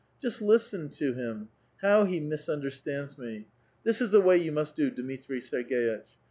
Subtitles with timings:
[0.19, 1.49] Just listen to him!
[1.83, 3.45] How he misuuderstauds me!
[3.83, 6.01] This is the wa3' 3'ou must do, Dmitri Serg^itch.